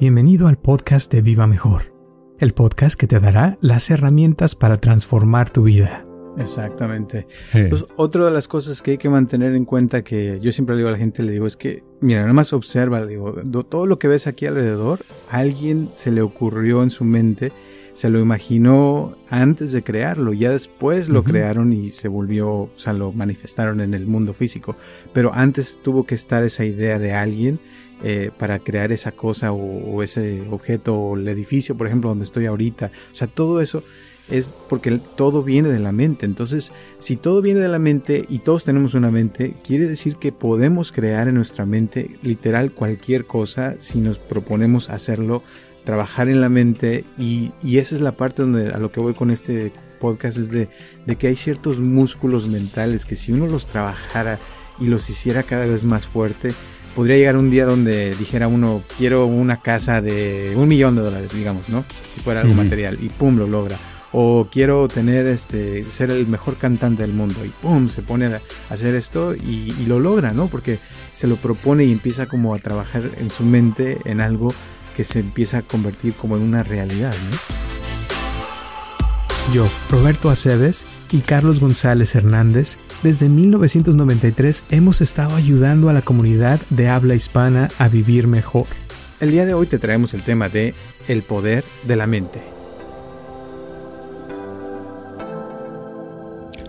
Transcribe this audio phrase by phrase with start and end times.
[0.00, 1.92] Bienvenido al podcast de Viva Mejor,
[2.38, 6.06] el podcast que te dará las herramientas para transformar tu vida.
[6.36, 7.26] Exactamente.
[7.68, 10.82] Pues, otra de las cosas que hay que mantener en cuenta que yo siempre le
[10.82, 13.32] digo a la gente, le digo, es que, mira, nada más observa, digo,
[13.64, 15.00] todo lo que ves aquí alrededor,
[15.32, 17.52] a alguien se le ocurrió en su mente,
[17.92, 22.92] se lo imaginó antes de crearlo, ya después lo crearon y se volvió, o sea,
[22.92, 24.76] lo manifestaron en el mundo físico,
[25.12, 27.58] pero antes tuvo que estar esa idea de alguien
[28.02, 32.46] eh, para crear esa cosa o, ese objeto o el edificio, por ejemplo, donde estoy
[32.46, 32.92] ahorita.
[33.10, 33.82] O sea, todo eso
[34.28, 36.26] es porque todo viene de la mente.
[36.26, 40.32] Entonces, si todo viene de la mente y todos tenemos una mente, quiere decir que
[40.32, 45.42] podemos crear en nuestra mente literal cualquier cosa si nos proponemos hacerlo,
[45.84, 49.14] trabajar en la mente y, y esa es la parte donde a lo que voy
[49.14, 50.68] con este podcast es de,
[51.06, 54.38] de que hay ciertos músculos mentales que si uno los trabajara
[54.78, 56.52] y los hiciera cada vez más fuerte,
[56.98, 61.32] podría llegar un día donde dijera uno, quiero una casa de un millón de dólares,
[61.32, 61.84] digamos, ¿no?
[62.12, 63.78] Si fuera algo material, y pum, lo logra.
[64.10, 68.40] O quiero tener este, ser el mejor cantante del mundo, y pum, se pone a
[68.68, 70.48] hacer esto y, y lo logra, ¿no?
[70.48, 70.80] Porque
[71.12, 74.52] se lo propone y empieza como a trabajar en su mente en algo
[74.96, 77.67] que se empieza a convertir como en una realidad, ¿no?
[79.52, 86.60] Yo, Roberto Aceves y Carlos González Hernández, desde 1993 hemos estado ayudando a la comunidad
[86.68, 88.66] de habla hispana a vivir mejor.
[89.20, 90.74] El día de hoy te traemos el tema de
[91.08, 92.42] el poder de la mente.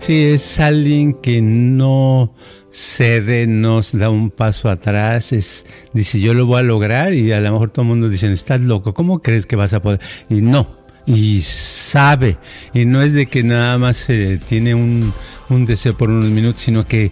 [0.00, 2.34] Sí, es alguien que no
[2.70, 7.40] cede, no da un paso atrás, es, dice yo lo voy a lograr y a
[7.40, 10.00] lo mejor todo el mundo dice, estás loco, ¿cómo crees que vas a poder?
[10.30, 12.36] Y no, y sabe.
[12.72, 14.06] Y no es de que nada más
[14.48, 15.12] tiene un,
[15.48, 17.10] un, deseo por unos minutos, sino que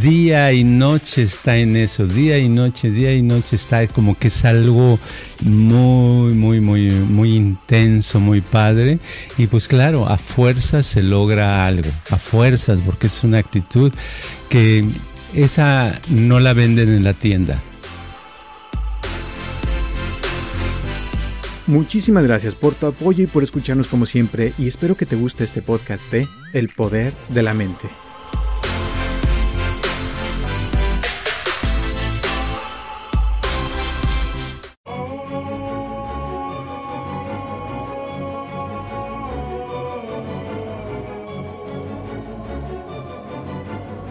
[0.00, 4.28] día y noche está en eso, día y noche, día y noche está como que
[4.28, 4.98] es algo
[5.42, 8.98] muy, muy, muy, muy intenso, muy padre.
[9.36, 13.92] Y pues claro, a fuerzas se logra algo, a fuerzas, porque es una actitud
[14.48, 14.84] que
[15.34, 17.62] esa no la venden en la tienda
[21.68, 25.44] Muchísimas gracias por tu apoyo y por escucharnos como siempre y espero que te guste
[25.44, 27.90] este podcast de El Poder de la Mente.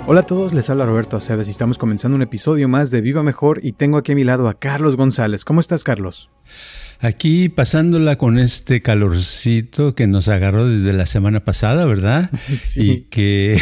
[0.06, 3.24] Hola a todos, les habla Roberto Aceves y estamos comenzando un episodio más de Viva
[3.24, 5.44] Mejor y tengo aquí a mi lado a Carlos González.
[5.44, 6.29] ¿Cómo estás, Carlos?
[7.00, 12.30] Aquí pasándola con este calorcito que nos agarró desde la semana pasada, ¿verdad?
[12.62, 12.91] Sí.
[12.91, 13.62] Y que,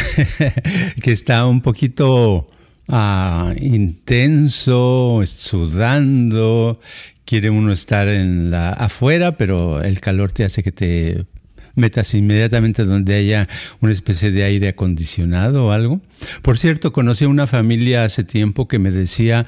[1.02, 2.48] que está un poquito
[2.88, 6.80] ah, intenso, sudando,
[7.24, 11.26] quiere uno estar en la afuera, pero el calor te hace que te
[11.74, 13.48] metas inmediatamente donde haya
[13.80, 16.00] una especie de aire acondicionado o algo.
[16.42, 19.46] Por cierto, conocí a una familia hace tiempo que me decía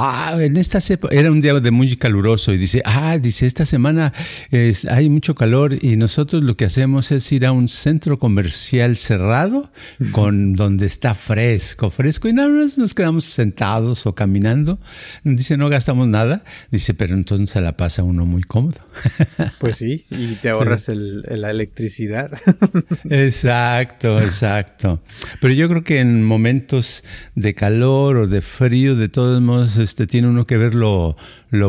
[0.00, 0.78] Ah, en esta
[1.10, 4.12] era un día de muy caluroso y dice, ah, dice, esta semana
[4.52, 8.96] es, hay mucho calor y nosotros lo que hacemos es ir a un centro comercial
[8.96, 9.72] cerrado
[10.12, 14.78] con donde está fresco, fresco y nada más nos quedamos sentados o caminando.
[15.24, 16.44] Dice, no gastamos nada.
[16.70, 18.78] Dice, pero entonces se la pasa uno muy cómodo.
[19.58, 22.30] Pues sí, y te ahorras la electricidad.
[23.10, 25.02] Exacto, exacto.
[25.40, 27.02] Pero yo creo que en momentos
[27.34, 31.16] de calor o de frío, de todos modos, este, tiene uno que ver lo,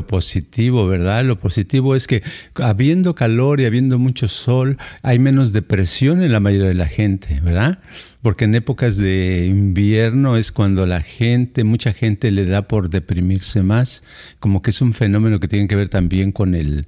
[0.08, 1.24] positivo, ¿verdad?
[1.24, 2.22] Lo positivo es que
[2.56, 7.40] habiendo calor y habiendo mucho sol, hay menos depresión en la mayoría de la gente,
[7.40, 7.80] ¿verdad?
[8.22, 13.64] Porque en épocas de invierno es cuando la gente, mucha gente le da por deprimirse
[13.64, 14.04] más,
[14.42, 16.88] como que es un fenómeno que tiene que ver también con el,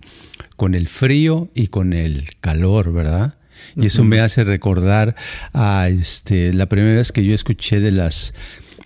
[0.57, 3.35] con el frío y con el calor, ¿verdad?
[3.77, 5.15] Y eso me hace recordar
[5.53, 8.33] a este, la primera vez que yo escuché de las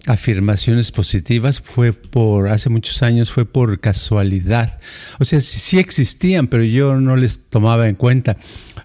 [0.07, 4.79] afirmaciones positivas fue por, hace muchos años, fue por casualidad.
[5.19, 8.37] O sea, sí, existían, pero yo no les tomaba en cuenta.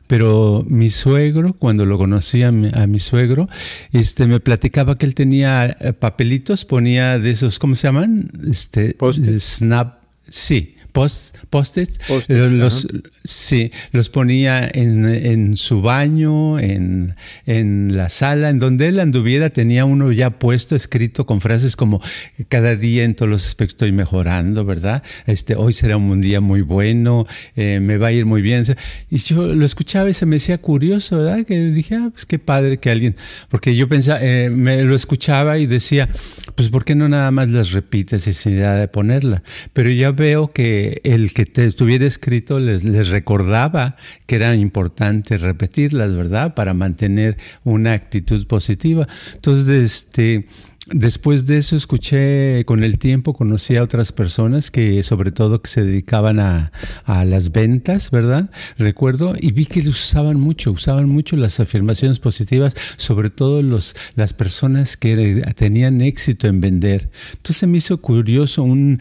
[0.06, 3.46] Pero mi suegro, cuando lo conocí a mi, suegro,
[3.92, 8.30] este, me platicaba que él tenía eh, papelitos, ponía de esos, ¿cómo se llaman?
[8.48, 8.96] Este,
[9.38, 11.98] snap, sí, post, post-its.
[12.28, 12.86] los,
[13.24, 17.16] sí, los ponía en, su baño, en,
[17.46, 22.02] la sala, en donde él anduviera, tenía uno ya puesto, escrito con frases como
[22.48, 25.02] cada día en todos los aspectos estoy mejorando, ¿verdad?
[25.26, 27.26] Este, hoy será un día muy bueno,
[27.56, 28.64] eh, me va a ir muy bien.
[29.10, 31.44] Y yo lo escuchaba y se me decía curioso, ¿verdad?
[31.46, 33.16] Que dije, ah, pues qué padre que alguien,
[33.48, 36.08] porque yo pensaba, eh, me lo escuchaba y decía,
[36.56, 39.42] pues ¿por qué no nada más las repites sin necesidad de ponerla?
[39.72, 43.96] Pero ya veo que el que te estuviera escrito les, les recordaba
[44.26, 46.54] que era importante repetirlas, ¿verdad?
[46.54, 49.06] Para mantener una actitud positiva.
[49.34, 50.46] Entonces, este
[50.92, 55.70] Después de eso escuché, con el tiempo conocí a otras personas que sobre todo que
[55.70, 56.72] se dedicaban a,
[57.06, 58.50] las ventas, ¿verdad?
[58.76, 64.32] Recuerdo y vi que usaban mucho, usaban mucho las afirmaciones positivas, sobre todo los, las
[64.32, 67.10] personas que tenían éxito en vender.
[67.34, 68.98] Entonces me hizo curioso un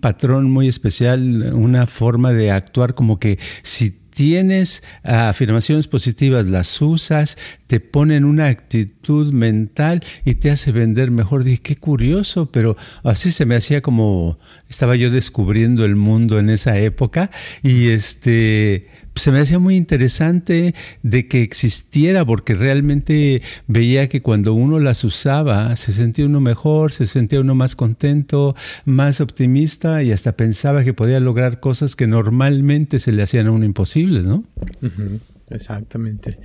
[0.00, 6.80] patrón muy especial, una forma de actuar como que si tienes ah, afirmaciones positivas, las
[6.80, 11.44] usas, te ponen una actitud mental y te hace vender mejor.
[11.44, 14.38] Dije, qué curioso, pero así se me hacía como
[14.68, 17.30] estaba yo descubriendo el mundo en esa época
[17.62, 24.54] y este se me hacía muy interesante de que existiera, porque realmente veía que cuando
[24.54, 30.12] uno las usaba, se sentía uno mejor, se sentía uno más contento, más optimista y
[30.12, 34.44] hasta pensaba que podía lograr cosas que normalmente se le hacían a uno imposibles, ¿no?
[35.50, 36.38] Exactamente.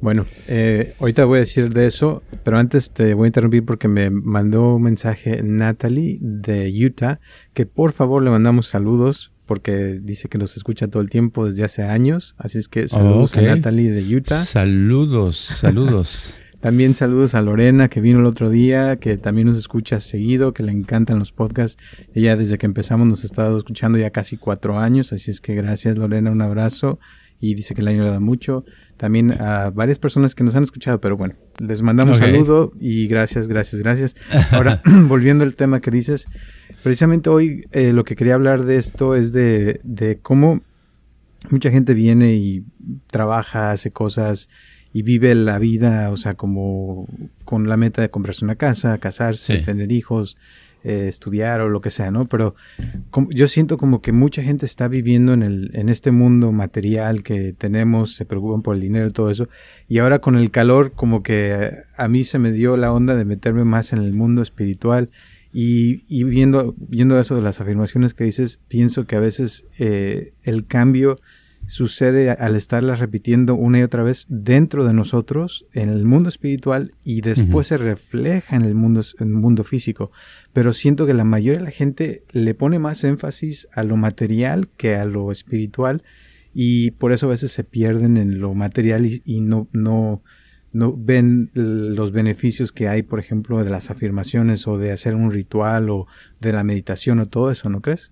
[0.00, 3.86] Bueno, eh, ahorita voy a decir de eso, pero antes te voy a interrumpir porque
[3.86, 7.20] me mandó un mensaje Natalie de Utah,
[7.52, 11.64] que por favor le mandamos saludos porque dice que nos escucha todo el tiempo desde
[11.64, 12.36] hace años.
[12.38, 14.44] Así es que saludos a Natalie de Utah.
[14.44, 16.38] Saludos, saludos.
[16.60, 20.62] también saludos a Lorena que vino el otro día, que también nos escucha seguido, que
[20.62, 21.82] le encantan los podcasts.
[22.14, 25.56] Ella desde que empezamos nos ha estado escuchando ya casi cuatro años, así es que
[25.56, 27.00] gracias Lorena, un abrazo
[27.40, 28.64] y dice que le ayuda mucho.
[28.96, 33.48] También a varias personas que nos han escuchado, pero bueno, les mandamos saludo y gracias,
[33.48, 34.16] gracias, gracias.
[34.52, 36.26] Ahora, volviendo al tema que dices,
[36.82, 40.60] precisamente hoy eh, lo que quería hablar de esto es de, de cómo
[41.48, 42.64] mucha gente viene y
[43.10, 44.48] trabaja, hace cosas
[44.92, 47.06] y vive la vida, o sea, como
[47.44, 50.36] con la meta de comprarse una casa, casarse, tener hijos,
[50.82, 52.26] eh, estudiar o lo que sea, ¿no?
[52.26, 52.54] Pero
[53.30, 57.52] yo siento como que mucha gente está viviendo en, el, en este mundo material que
[57.52, 59.48] tenemos, se preocupan por el dinero y todo eso,
[59.88, 63.24] y ahora con el calor como que a mí se me dio la onda de
[63.24, 65.10] meterme más en el mundo espiritual
[65.52, 70.32] y, y viendo, viendo eso de las afirmaciones que dices, pienso que a veces eh,
[70.42, 71.18] el cambio
[71.70, 76.94] sucede al estarlas repitiendo una y otra vez dentro de nosotros, en el mundo espiritual,
[77.04, 80.10] y después se refleja en el mundo, en el mundo físico.
[80.52, 84.68] Pero siento que la mayoría de la gente le pone más énfasis a lo material
[84.76, 86.02] que a lo espiritual,
[86.52, 90.24] y por eso a veces se pierden en lo material y, no, no,
[90.72, 95.30] no ven los beneficios que hay, por ejemplo, de las afirmaciones o de hacer un
[95.30, 96.08] ritual o
[96.40, 98.10] de la meditación o todo eso, ¿no crees?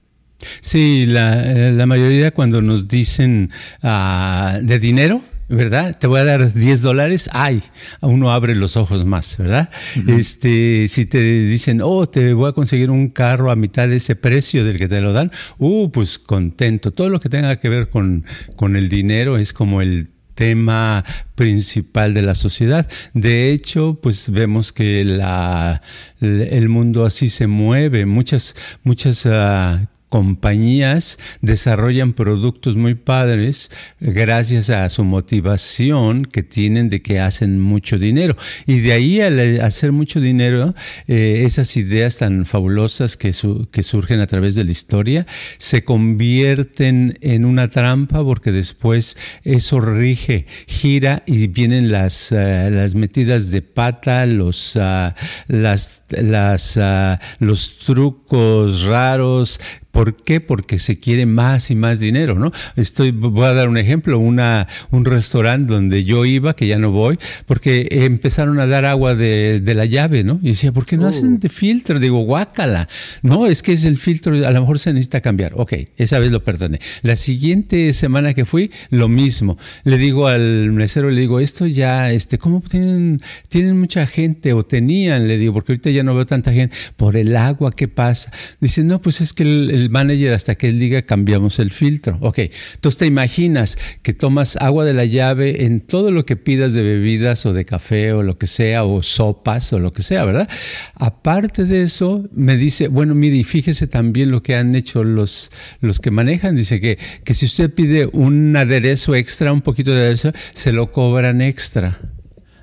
[0.61, 1.43] Sí, la,
[1.73, 3.51] la mayoría cuando nos dicen
[3.83, 5.99] uh, de dinero, ¿verdad?
[5.99, 7.63] Te voy a dar 10 dólares, ay,
[8.01, 9.71] uno abre los ojos más, ¿verdad?
[10.07, 14.15] Este, si te dicen, oh, te voy a conseguir un carro a mitad de ese
[14.15, 16.93] precio del que te lo dan, uh, pues contento.
[16.93, 18.25] Todo lo que tenga que ver con,
[18.57, 22.89] con el dinero es como el tema principal de la sociedad.
[23.13, 25.83] De hecho, pues vemos que la,
[26.21, 28.07] el mundo así se mueve.
[28.07, 33.71] Muchas, muchas uh, compañías desarrollan productos muy padres
[34.01, 38.37] gracias a su motivación que tienen de que hacen mucho dinero.
[38.67, 40.75] Y de ahí al hacer mucho dinero,
[41.07, 43.33] eh, esas ideas tan fabulosas que,
[43.71, 45.27] que surgen a través de la historia
[45.59, 52.95] se convierten en una trampa porque después eso rige, gira y vienen las, eh, las
[52.95, 55.15] metidas de pata, los, ah,
[55.47, 59.61] las, las, ah, los trucos raros
[59.99, 60.41] ¿Por qué?
[60.41, 62.53] Porque se quiere más y más dinero, ¿no?
[62.77, 66.93] Estoy, voy a dar un ejemplo, una, un restaurante donde yo iba, que ya no
[66.93, 70.39] voy, porque empezaron a dar agua de, de la llave, ¿no?
[70.41, 71.39] Y decía, ¿por qué no hacen oh.
[71.41, 71.99] de filtro?
[71.99, 72.89] Digo, guácala.
[73.23, 75.55] No, es que es el filtro, a lo mejor se necesita cambiar.
[75.57, 76.79] Ok, esa vez lo perdoné.
[77.03, 79.59] La siguiente semana que fui, lo mismo.
[79.83, 84.65] Le digo al mesero, le digo, esto ya, este, ¿cómo tienen, tienen mucha gente o
[84.65, 85.27] tenían?
[85.27, 86.77] Le digo, porque ahorita ya no veo tanta gente.
[86.95, 88.31] Por el agua, ¿qué pasa?
[88.61, 92.19] Dice, no, pues es que el manager hasta que él diga cambiamos el filtro.
[92.21, 92.39] Ok,
[92.75, 96.83] entonces te imaginas que tomas agua de la llave en todo lo que pidas de
[96.83, 100.49] bebidas o de café o lo que sea, o sopas o lo que sea, ¿verdad?
[100.95, 106.01] Aparte de eso, me dice, bueno, mire, fíjese también lo que han hecho los, los
[106.01, 106.57] que manejan.
[106.57, 110.93] Dice que, que si usted pide un aderezo extra, un poquito de aderezo, se lo
[110.93, 111.99] cobran extra.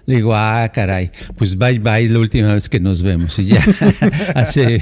[0.06, 3.38] Le digo, ah, caray, pues bye bye la última vez que nos vemos.
[3.40, 3.64] Y ya
[4.36, 4.82] hace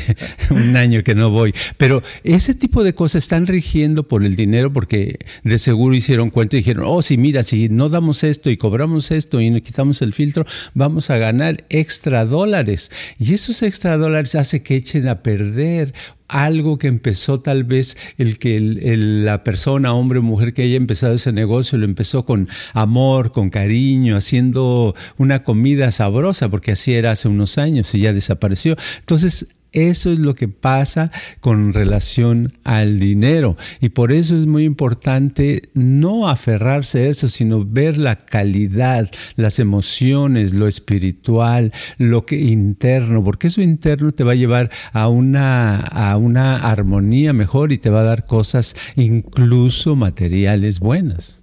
[0.50, 1.54] un año que no voy.
[1.78, 6.58] Pero ese tipo de cosas están rigiendo por el dinero porque de seguro hicieron cuenta
[6.58, 10.14] y dijeron, oh, sí, mira, si no damos esto y cobramos esto y quitamos el
[10.14, 12.92] filtro, vamos a ganar extra dólares.
[13.18, 15.94] Y esos extra dólares hace que echen a perder
[16.34, 21.14] algo que empezó tal vez el que la persona, hombre o mujer que haya empezado
[21.14, 27.12] ese negocio, lo empezó con amor, con cariño, haciendo una comida sabrosa, porque así era
[27.12, 28.76] hace unos años y ya desapareció.
[29.00, 31.12] Entonces, eso es lo que pasa
[31.42, 33.58] con relación al dinero.
[33.82, 39.60] Y por eso es muy importante no aferrarse a eso, sino ver la calidad, las
[39.60, 45.80] emociones, lo espiritual, lo que interno, porque eso interno te va a llevar a una,
[45.80, 51.42] a una armonía mejor y te va a dar cosas incluso materiales buenas.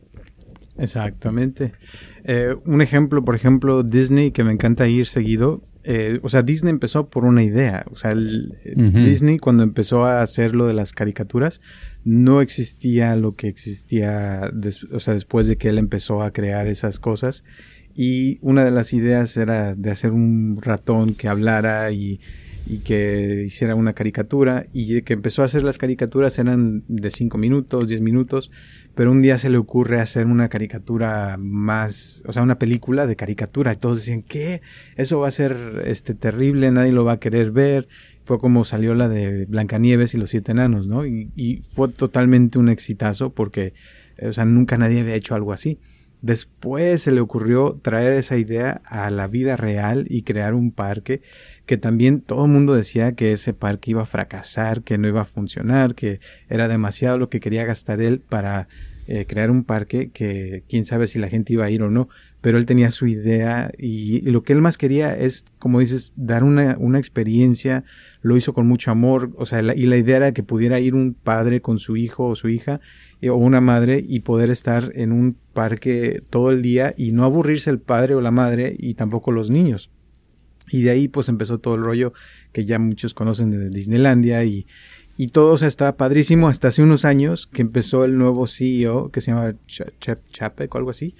[0.79, 1.73] Exactamente.
[2.25, 6.71] Eh, un ejemplo, por ejemplo, Disney, que me encanta ir seguido, eh, o sea, Disney
[6.71, 7.85] empezó por una idea.
[7.91, 11.61] O sea, Disney cuando empezó a hacer lo de las caricaturas,
[12.05, 14.51] no existía lo que existía,
[14.93, 17.45] o sea, después de que él empezó a crear esas cosas.
[17.95, 22.21] Y una de las ideas era de hacer un ratón que hablara y,
[22.71, 24.65] y que hiciera una caricatura.
[24.73, 28.50] Y que empezó a hacer las caricaturas eran de 5 minutos, 10 minutos
[28.95, 33.17] pero un día se le ocurre hacer una caricatura más, o sea, una película de
[33.17, 34.62] caricatura y todos decían, ¿qué?
[34.97, 37.89] Eso va a ser este terrible, nadie lo va a querer ver.
[38.25, 41.07] Fue como salió la de Blancanieves y los siete enanos, ¿no?
[41.07, 43.75] Y, y fue totalmente un exitazo porque,
[44.23, 45.79] o sea, nunca nadie había hecho algo así.
[46.23, 51.23] Después se le ocurrió traer esa idea a la vida real y crear un parque
[51.71, 55.21] que también todo el mundo decía que ese parque iba a fracasar, que no iba
[55.21, 58.67] a funcionar, que era demasiado lo que quería gastar él para
[59.07, 62.09] eh, crear un parque que quién sabe si la gente iba a ir o no,
[62.41, 66.43] pero él tenía su idea y, lo que él más quería es, como dices, dar
[66.43, 67.85] una, una experiencia,
[68.21, 71.15] lo hizo con mucho amor, o sea, y la idea era que pudiera ir un
[71.15, 72.81] padre con su hijo o su hija
[73.21, 77.23] eh, o una madre y poder estar en un parque todo el día y no
[77.23, 79.93] aburrirse el padre o la madre y tampoco los niños.
[80.71, 82.12] Y de ahí pues empezó todo el rollo
[82.53, 84.67] que ya muchos conocen de Disneylandia y,
[85.17, 89.11] y todo, o sea, estaba padrísimo hasta hace unos años que empezó el nuevo CEO
[89.11, 91.15] que se llama Chep Chapek o algo así.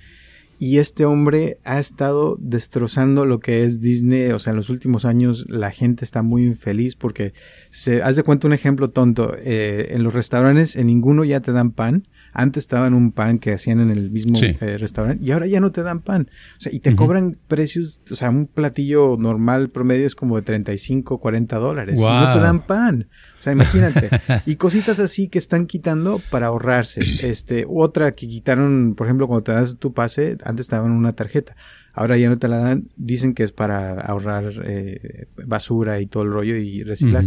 [0.62, 4.30] Y este hombre ha estado destrozando lo que es Disney.
[4.33, 7.33] O sea, en los últimos años la gente está muy infeliz porque
[7.71, 9.35] se, haz de cuenta un ejemplo tonto.
[9.38, 12.07] Eh, en los restaurantes, en ninguno ya te dan pan.
[12.32, 15.72] Antes estaban un pan que hacían en el mismo eh, restaurante y ahora ya no
[15.72, 16.30] te dan pan.
[16.56, 20.42] O sea, y te cobran precios, o sea, un platillo normal promedio es como de
[20.42, 21.99] 35, 40 dólares.
[21.99, 23.08] Y no te dan pan.
[23.38, 24.10] O sea, imagínate.
[24.46, 27.00] y cositas así que están quitando para ahorrarse.
[27.22, 31.14] Este, otra que quitaron, por ejemplo, cuando te das tu pase, antes te daban una
[31.14, 31.56] tarjeta.
[31.92, 32.87] Ahora ya no te la dan.
[32.96, 37.26] Dicen que es para ahorrar eh, basura y todo el rollo y reciclar.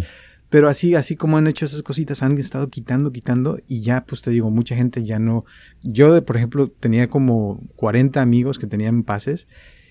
[0.53, 4.21] Pero así, así como han hecho esas cositas, han estado quitando, quitando y ya, pues
[4.21, 5.45] te digo, mucha gente ya no.
[5.81, 9.47] Yo, por ejemplo, tenía como 40 amigos que tenían pases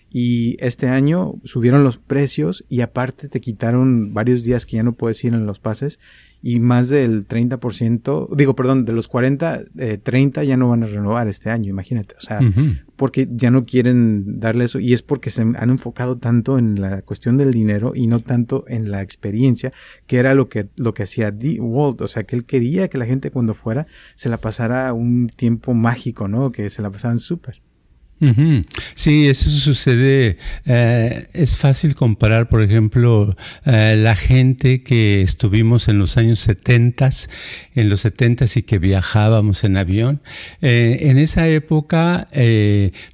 [0.08, 4.92] y este año subieron los precios y aparte te quitaron varios días que ya no
[4.92, 5.98] puedes ir en los pases
[6.42, 9.60] y más del 30%, digo, perdón, de los 40,
[10.02, 12.40] 30 eh, ya no van a renovar este año, imagínate, o sea,
[12.96, 17.02] porque ya no quieren darle eso y es porque se han enfocado tanto en la
[17.02, 19.72] cuestión del dinero y no tanto en la experiencia,
[20.06, 21.58] que era lo que, lo que hacía D.
[21.60, 25.28] Walt, o sea, que él quería que la gente cuando fuera se la pasara un
[25.28, 26.50] tiempo mágico, ¿no?
[26.50, 27.62] Que se la pasaran súper.
[28.94, 30.38] Sí, eso sucede.
[30.64, 37.10] Eh, es fácil comparar, por ejemplo, eh, la gente que estuvimos en los años 70,
[37.74, 40.22] en los 70 y que viajábamos en avión.
[40.60, 42.28] Eh, en esa época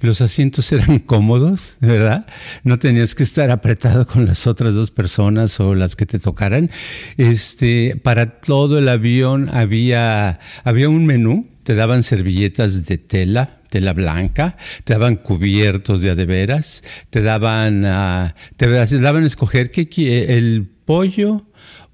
[0.01, 2.27] los asientos eran cómodos, ¿verdad?
[2.63, 6.69] No tenías que estar apretado con las otras dos personas o las que te tocaran.
[7.17, 13.93] Este, para todo el avión había, había un menú, te daban servilletas de tela tela
[13.93, 18.67] blanca, te daban cubiertos de adeveras, te daban, uh, te
[18.99, 21.45] daban a escoger que el pollo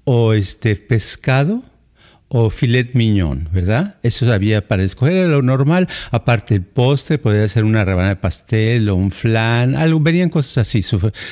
[0.04, 1.62] o este pescado
[2.28, 3.96] o filet miñón, ¿verdad?
[4.02, 5.88] Eso había para escoger, era lo normal.
[6.10, 10.58] Aparte el postre, podía ser una rebanada de pastel o un flan, algo, venían cosas
[10.58, 10.82] así,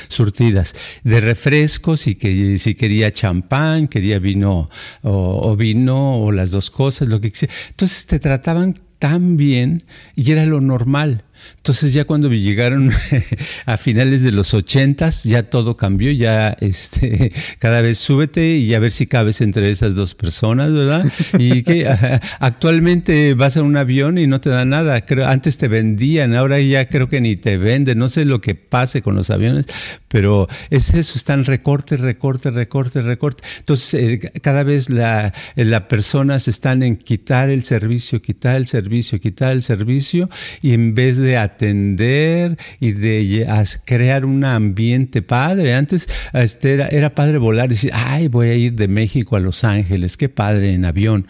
[0.08, 0.74] surtidas.
[1.02, 4.70] De refrescos, y que, si quería champán, quería vino
[5.02, 7.52] o, o, vino o las dos cosas, lo que quisiera.
[7.70, 9.82] Entonces te trataban tan bien
[10.16, 11.24] y era lo normal.
[11.56, 12.92] Entonces ya cuando llegaron
[13.66, 18.78] a finales de los ochentas, ya todo cambió, ya este, cada vez súbete y a
[18.78, 21.04] ver si cabes entre esas dos personas, ¿verdad?
[21.38, 21.86] Y que
[22.40, 25.06] actualmente vas a un avión y no te da nada.
[25.06, 27.98] Creo, antes te vendían, ahora ya creo que ni te venden.
[27.98, 29.66] No sé lo que pase con los aviones,
[30.08, 33.42] pero es eso, están recorte, recorte, recorte, recorte.
[33.58, 39.20] Entonces eh, cada vez la, las personas están en quitar el servicio, quitar el servicio,
[39.20, 40.28] quitar el servicio
[40.62, 43.46] y en vez de de atender y de
[43.84, 45.74] crear un ambiente padre.
[45.74, 49.40] Antes este, era, era padre volar y decir, ay, voy a ir de México a
[49.40, 51.26] Los Ángeles, qué padre en avión.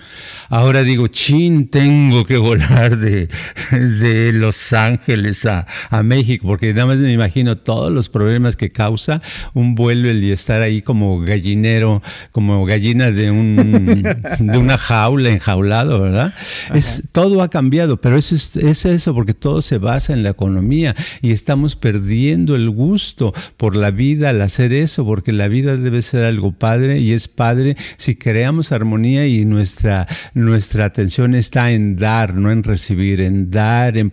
[0.48, 3.28] Ahora digo, chin, tengo que volar de,
[3.70, 8.70] de Los Ángeles a, a México, porque nada más me imagino todos los problemas que
[8.70, 9.22] causa
[9.54, 14.02] un vuelo y estar ahí como gallinero, como gallina de, un,
[14.38, 16.34] de una jaula, enjaulado, ¿verdad?
[16.74, 20.30] Es, todo ha cambiado, pero eso es, es, eso, porque todo se basa en la
[20.30, 25.76] economía y estamos perdiendo el gusto por la vida al hacer eso, porque la vida
[25.76, 31.70] debe ser algo padre y es padre si creamos armonía y nuestra, nuestra atención está
[31.70, 34.10] en dar, no en recibir, en dar, en,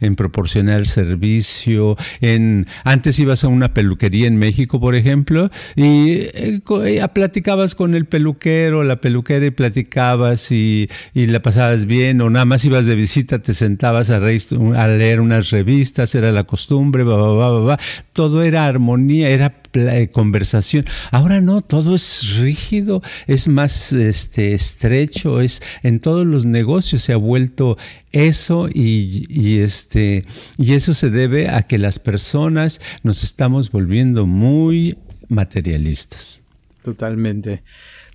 [0.00, 6.62] en proporcionar servicio, en antes ibas a una peluquería en México, por ejemplo, y eh,
[6.64, 12.30] eh, platicabas con el peluquero, la peluquera y platicabas y, y, la pasabas bien, o
[12.30, 17.04] nada más ibas de visita, te sentabas a, a leer unas revistas, era la costumbre,
[17.04, 17.78] va, va, va, va,
[18.12, 20.86] todo era armonía, era eh, conversación.
[21.10, 27.12] Ahora no, todo es rígido, es más este, estrecho, es en todos los negocios se
[27.12, 27.76] ha vuelto
[28.12, 30.24] eso y, este,
[30.56, 34.98] y eso se debe a que las personas nos estamos volviendo muy
[35.28, 36.42] materialistas.
[36.82, 37.62] Totalmente.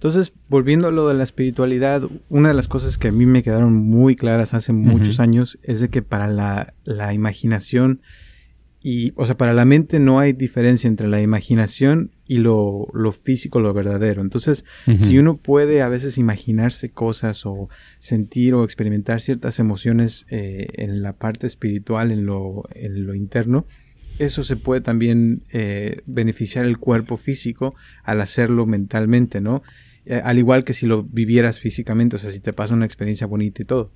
[0.03, 3.41] Entonces, volviendo a lo de la espiritualidad, una de las cosas que a mí me
[3.41, 8.01] quedaron muy claras hace muchos años es de que para la, la imaginación
[8.81, 13.13] y, o sea, para la mente no hay diferencia entre la imaginación y lo, lo
[13.13, 14.21] físico, lo verdadero.
[14.21, 14.65] Entonces,
[14.97, 17.69] si uno puede a veces imaginarse cosas o
[17.99, 23.65] sentir o experimentar ciertas emociones eh, en la parte espiritual, en lo, en lo interno,
[24.19, 29.63] eso se puede también eh, beneficiar el cuerpo físico al hacerlo mentalmente, ¿no?
[30.05, 33.27] Eh, al igual que si lo vivieras físicamente, o sea, si te pasa una experiencia
[33.27, 33.91] bonita y todo.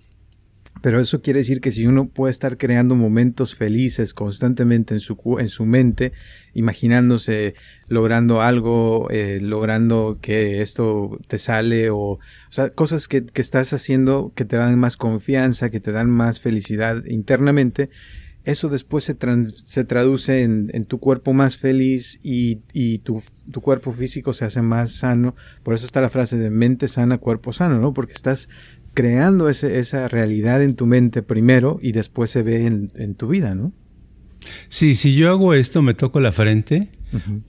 [0.82, 5.18] Pero eso quiere decir que si uno puede estar creando momentos felices constantemente en su,
[5.40, 6.14] en su mente,
[6.54, 7.56] imaginándose
[7.88, 13.74] logrando algo, eh, logrando que esto te sale o, o sea, cosas que, que estás
[13.74, 17.89] haciendo que te dan más confianza, que te dan más felicidad internamente,
[18.47, 19.17] eso después se,
[19.55, 24.45] se traduce en, en, tu cuerpo más feliz y, y tu, tu, cuerpo físico se
[24.45, 25.36] hace más sano.
[25.63, 27.93] Por eso está la frase de mente sana, cuerpo sano, ¿no?
[27.93, 28.47] Porque estás
[28.93, 33.27] creando ese, esa realidad en tu mente primero y después se ve en, en, tu
[33.27, 33.73] vida, ¿no?
[34.69, 36.89] Sí, si yo hago esto, me toco la frente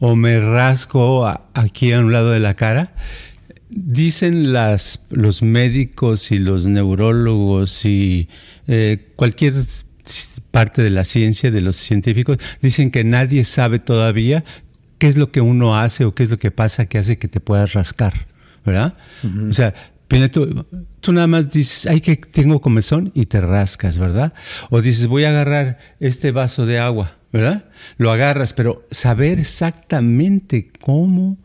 [0.01, 2.95] o me rasco aquí a un lado de la cara,
[3.71, 8.29] dicen las, los médicos y los neurólogos y
[8.67, 9.55] eh, cualquier
[10.51, 14.45] parte de la ciencia, de los científicos, dicen que nadie sabe todavía
[14.99, 17.29] qué es lo que uno hace o qué es lo que pasa que hace que
[17.29, 18.27] te puedas rascar,
[18.65, 18.95] ¿verdad?
[19.49, 19.75] O sea,
[20.33, 20.65] Tú,
[21.01, 24.33] tú, nada más dices, ay, que tengo comezón y te rascas, ¿verdad?
[24.71, 27.67] O dices, voy a agarrar este vaso de agua, ¿verdad?
[27.99, 31.37] Lo agarras, pero saber exactamente cómo,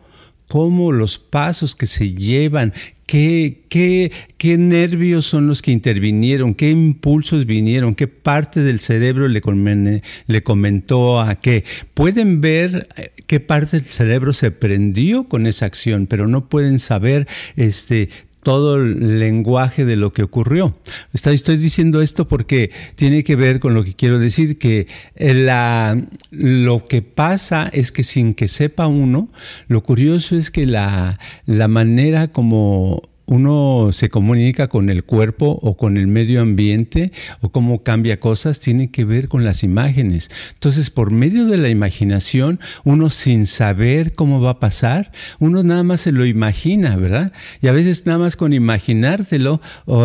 [0.47, 2.73] cómo los pasos que se llevan,
[3.13, 9.28] qué, qué, qué nervios son los que intervinieron, qué impulsos vinieron, qué parte del cerebro
[9.28, 11.63] le, le comentó a qué.
[11.93, 16.80] Pueden ver eh, qué parte del cerebro se prendió con esa acción, pero no pueden
[16.80, 18.10] saber este,
[18.43, 20.75] todo el lenguaje de lo que ocurrió.
[21.13, 25.99] Estoy diciendo esto porque tiene que ver con lo que quiero decir, que la,
[26.32, 29.29] lo que pasa es que sin que sepa uno,
[29.67, 35.77] lo curioso es que la, la manera como uno se comunica con el cuerpo o
[35.77, 40.29] con el medio ambiente o cómo cambia cosas tiene que ver con las imágenes.
[40.53, 45.83] Entonces, por medio de la imaginación, uno sin saber cómo va a pasar, uno nada
[45.83, 47.31] más se lo imagina, ¿verdad?
[47.62, 49.62] Y a veces nada más con imaginártelo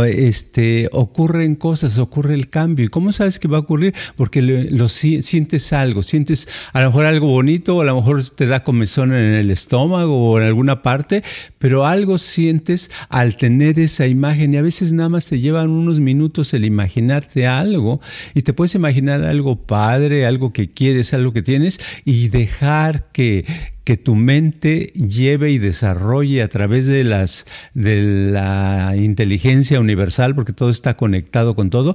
[0.06, 2.84] este, ocurren cosas, ocurre el cambio.
[2.86, 3.94] ¿Y cómo sabes que va a ocurrir?
[4.16, 8.46] Porque lo, sientes algo, sientes a lo mejor algo bonito o a lo mejor te
[8.46, 11.22] da comezón en el estómago o en alguna parte,
[11.58, 16.00] pero algo sientes al tener esa imagen y a veces nada más te llevan unos
[16.00, 18.00] minutos el imaginarte algo
[18.34, 23.44] y te puedes imaginar algo padre, algo que quieres, algo que tienes y dejar que,
[23.88, 30.52] que tu mente lleve y desarrolle a través de las de la inteligencia universal, porque
[30.52, 31.94] todo está conectado con todo,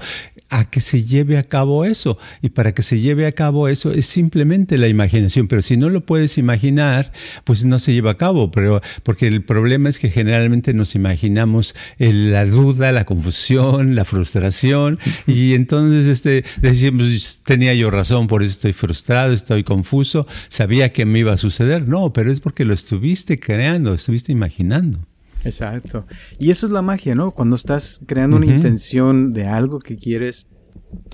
[0.50, 2.18] a que se lleve a cabo eso.
[2.42, 5.48] Y para que se lleve a cabo eso es simplemente la imaginación.
[5.48, 7.12] Pero si no lo puedes imaginar,
[7.44, 8.50] pues no se lleva a cabo.
[8.50, 14.98] Pero, porque el problema es que generalmente nos imaginamos la duda, la confusión, la frustración.
[15.28, 21.06] Y entonces este, decimos, tenía yo razón, por eso estoy frustrado, estoy confuso, sabía que
[21.06, 25.00] me iba a suceder no, pero es porque lo estuviste creando, estuviste imaginando.
[25.44, 26.06] Exacto.
[26.40, 27.32] Y eso es la magia, ¿no?
[27.32, 30.48] Cuando estás creando una intención de algo que quieres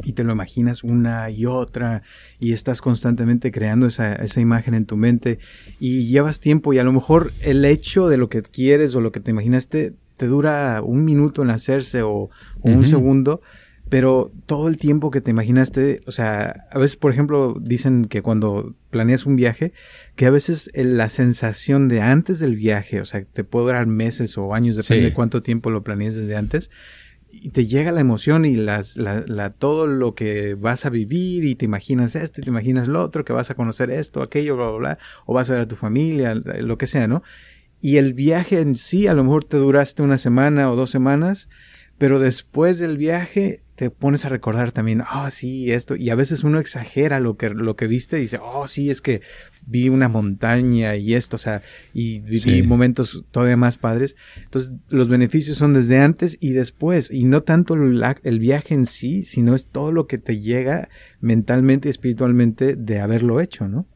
[0.03, 2.03] y te lo imaginas una y otra
[2.39, 5.39] y estás constantemente creando esa, esa, imagen en tu mente
[5.79, 9.11] y llevas tiempo y a lo mejor el hecho de lo que quieres o lo
[9.11, 12.29] que te imaginaste te dura un minuto en hacerse o,
[12.61, 13.41] un segundo,
[13.89, 18.21] pero todo el tiempo que te imaginaste, o sea, a veces, por ejemplo, dicen que
[18.21, 19.73] cuando planeas un viaje,
[20.15, 24.37] que a veces la sensación de antes del viaje, o sea, te puede durar meses
[24.37, 26.69] o años, depende de cuánto tiempo lo planees desde antes,
[27.31, 31.45] y te llega la emoción y las, la, la, todo lo que vas a vivir
[31.45, 34.55] y te imaginas esto y te imaginas lo otro, que vas a conocer esto, aquello,
[34.55, 37.23] bla, bla, bla, o vas a ver a tu familia, lo que sea, ¿no?
[37.81, 41.49] Y el viaje en sí, a lo mejor te duraste una semana o dos semanas,
[41.97, 46.43] pero después del viaje te pones a recordar también, oh, sí, esto, y a veces
[46.43, 49.21] uno exagera lo que, lo que viste y dice, oh, sí, es que
[49.67, 51.61] vi una montaña y esto, o sea,
[51.93, 54.17] y viví momentos todavía más padres.
[54.43, 59.23] Entonces, los beneficios son desde antes y después, y no tanto el viaje en sí,
[59.23, 60.89] sino es todo lo que te llega
[61.21, 63.87] mentalmente y espiritualmente de haberlo hecho, ¿no?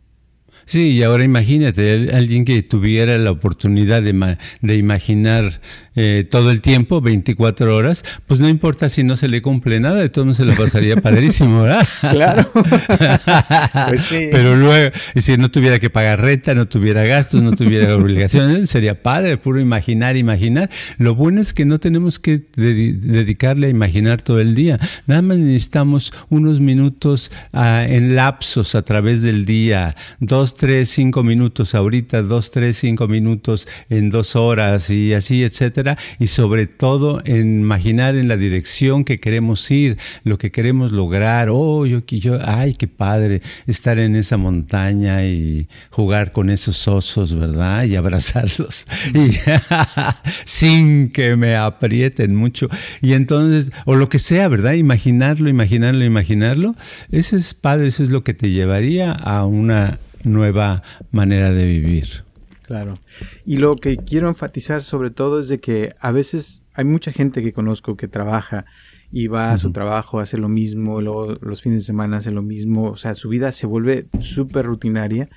[0.65, 5.59] Sí, y ahora imagínate, alguien que tuviera la oportunidad de, de imaginar
[5.95, 10.01] eh, todo el tiempo, 24 horas, pues no importa si no se le cumple nada,
[10.01, 11.87] de todo se lo pasaría padrísimo, ¿verdad?
[12.01, 12.49] Claro.
[13.89, 14.29] pues sí.
[14.31, 19.03] Pero luego, si no tuviera que pagar renta, no tuviera gastos, no tuviera obligaciones, sería
[19.03, 20.69] padre, puro imaginar, imaginar.
[20.97, 24.79] Lo bueno es que no tenemos que dedicarle a imaginar todo el día.
[25.05, 31.23] Nada más necesitamos unos minutos ah, en lapsos a través del día, dos, tres, cinco
[31.23, 35.82] minutos ahorita, dos, tres, cinco minutos en dos horas y así, etcétera
[36.19, 41.49] y sobre todo en imaginar en la dirección que queremos ir, lo que queremos lograr.
[41.49, 47.35] Oh, yo, yo, ay, qué padre estar en esa montaña y jugar con esos osos,
[47.35, 47.85] ¿verdad?
[47.85, 49.33] Y abrazarlos y,
[50.45, 52.69] sin que me aprieten mucho.
[53.01, 54.73] Y entonces, o lo que sea, ¿verdad?
[54.73, 56.75] Imaginarlo, imaginarlo, imaginarlo.
[57.11, 62.23] Ese es padre, eso es lo que te llevaría a una nueva manera de vivir.
[62.73, 62.99] Claro.
[63.45, 67.43] Y lo que quiero enfatizar sobre todo es de que a veces hay mucha gente
[67.43, 68.65] que conozco que trabaja
[69.11, 72.89] y va a su trabajo, hace lo mismo, los fines de semana hace lo mismo,
[72.89, 75.29] o sea, su vida se vuelve súper rutinaria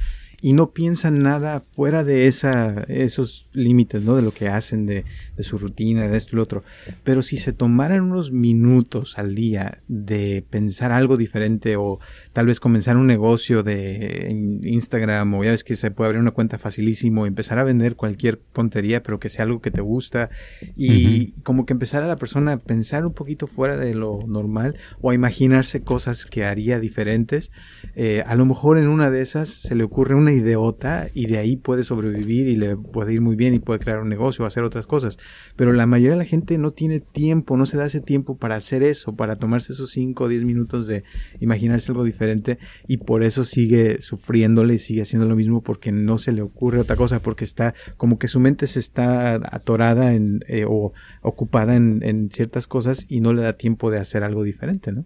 [0.42, 4.16] y no piensan nada fuera de esa, esos límites, ¿no?
[4.16, 5.04] De lo que hacen, de,
[5.36, 6.62] de, su rutina, de esto y lo otro.
[7.04, 11.98] Pero si se tomaran unos minutos al día de pensar algo diferente o
[12.32, 16.32] tal vez comenzar un negocio de Instagram o ya ves que se puede abrir una
[16.32, 20.30] cuenta facilísimo, empezar a vender cualquier tontería, pero que sea algo que te gusta
[20.76, 24.76] y como que empezar a la persona a pensar un poquito fuera de lo normal
[25.00, 27.50] o a imaginarse cosas que haría diferentes,
[27.94, 31.26] eh, a lo mejor en una de esas se le ocurre un una idiota y
[31.26, 34.44] de ahí puede sobrevivir y le puede ir muy bien y puede crear un negocio
[34.44, 35.18] o hacer otras cosas.
[35.54, 38.56] Pero la mayoría de la gente no tiene tiempo, no se da ese tiempo para
[38.56, 41.04] hacer eso, para tomarse esos 5 o 10 minutos de
[41.38, 42.58] imaginarse algo diferente
[42.88, 46.80] y por eso sigue sufriéndole y sigue haciendo lo mismo porque no se le ocurre
[46.80, 51.76] otra cosa, porque está como que su mente se está atorada en, eh, o ocupada
[51.76, 55.04] en, en ciertas cosas y no le da tiempo de hacer algo diferente, ¿no?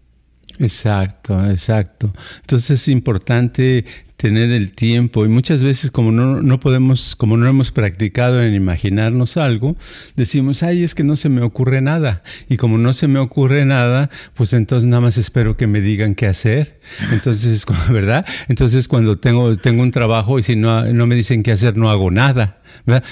[0.58, 2.12] Exacto, exacto.
[2.40, 3.84] Entonces es importante
[4.20, 8.52] tener el tiempo y muchas veces como no, no, podemos, como no hemos practicado en
[8.52, 9.78] imaginarnos algo,
[10.14, 12.22] decimos, ay, es que no se me ocurre nada.
[12.46, 16.14] Y como no se me ocurre nada, pues entonces nada más espero que me digan
[16.14, 16.80] qué hacer.
[17.12, 18.26] Entonces, ¿verdad?
[18.48, 21.88] Entonces cuando tengo, tengo un trabajo y si no, no me dicen qué hacer, no
[21.88, 22.60] hago nada.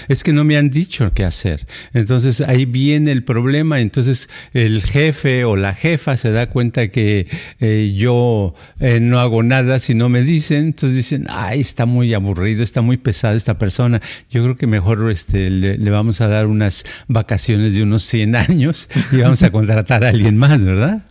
[0.09, 1.67] Es que no me han dicho qué hacer.
[1.93, 3.81] Entonces ahí viene el problema.
[3.81, 7.27] Entonces el jefe o la jefa se da cuenta que
[7.61, 10.67] eh, yo eh, no hago nada si no me dicen.
[10.67, 14.01] Entonces dicen, ay, está muy aburrido, está muy pesada esta persona.
[14.31, 18.89] Yo creo que mejor este, le, vamos a dar unas vacaciones de unos 100 años
[19.13, 21.05] y vamos a contratar a alguien más, ¿verdad?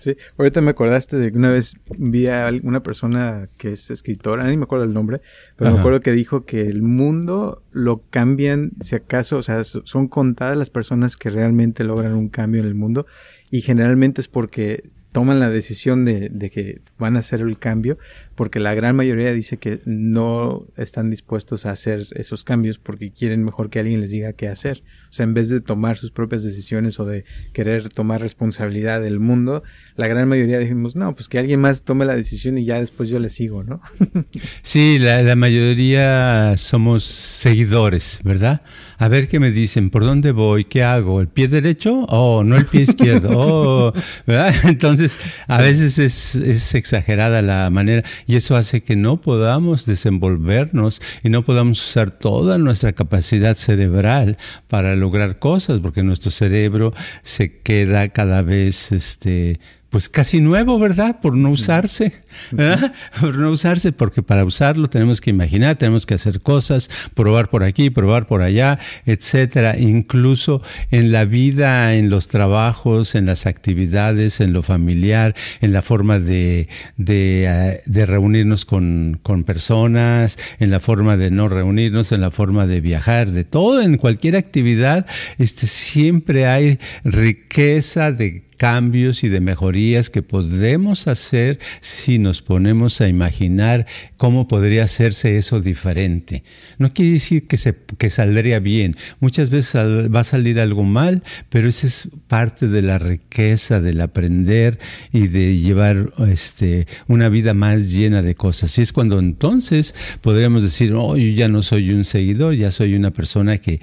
[0.00, 4.44] Sí, ahorita me acordaste de que una vez vi a una persona que es escritora,
[4.44, 5.20] ni me acuerdo el nombre,
[5.56, 10.08] pero me acuerdo que dijo que el mundo lo cambian, si acaso, o sea, son
[10.08, 13.04] contadas las personas que realmente logran un cambio en el mundo
[13.50, 17.98] y generalmente es porque toman la decisión de, de, que van a hacer el cambio,
[18.34, 23.44] porque la gran mayoría dice que no están dispuestos a hacer esos cambios porque quieren
[23.44, 24.82] mejor que alguien les diga qué hacer.
[25.08, 29.20] O sea, en vez de tomar sus propias decisiones o de querer tomar responsabilidad del
[29.20, 29.62] mundo,
[29.96, 33.08] la gran mayoría dijimos, no, pues que alguien más tome la decisión y ya después
[33.08, 33.80] yo le sigo, ¿no?
[34.62, 38.62] sí, la, la mayoría somos seguidores, ¿verdad?
[38.98, 40.64] A ver qué me dicen, ¿por dónde voy?
[40.64, 41.20] ¿Qué hago?
[41.20, 42.06] ¿El pie derecho?
[42.08, 43.30] Oh, no el pie izquierdo.
[43.32, 43.92] Oh,
[44.26, 44.54] ¿verdad?
[44.64, 45.18] Entonces,
[45.48, 51.44] a veces es, exagerada la manera y eso hace que no podamos desenvolvernos y no
[51.44, 58.42] podamos usar toda nuestra capacidad cerebral para lograr cosas, porque nuestro cerebro se queda cada
[58.42, 59.60] vez este,
[59.94, 61.20] pues casi nuevo, ¿verdad?
[61.20, 62.14] Por no usarse,
[62.50, 62.92] ¿verdad?
[63.20, 67.62] Por no usarse, porque para usarlo tenemos que imaginar, tenemos que hacer cosas, probar por
[67.62, 69.78] aquí, probar por allá, etcétera.
[69.78, 75.80] Incluso en la vida, en los trabajos, en las actividades, en lo familiar, en la
[75.80, 82.20] forma de, de, eh, reunirnos con, con personas, en la forma de no reunirnos, en
[82.20, 85.06] la forma de viajar, de todo, en cualquier actividad,
[85.38, 93.00] este, siempre hay riqueza de cambios y de mejorías que podemos hacer si nos ponemos
[93.00, 93.86] a imaginar
[94.16, 96.44] cómo podría hacerse eso diferente.
[96.78, 98.96] No quiere decir que, se, que saldría bien.
[99.20, 99.74] Muchas veces
[100.14, 104.78] va a salir algo mal, pero esa es parte de la riqueza del aprender
[105.12, 108.78] y de llevar este, una vida más llena de cosas.
[108.78, 112.94] Y es cuando entonces podríamos decir, oh, yo ya no soy un seguidor, ya soy
[112.94, 113.80] una persona que